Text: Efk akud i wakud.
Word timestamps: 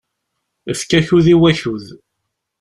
Efk 0.71 0.89
akud 0.99 1.25
i 1.33 1.35
wakud. 1.41 1.85